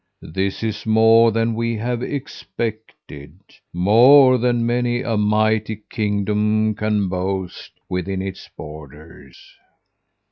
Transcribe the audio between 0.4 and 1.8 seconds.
is more than we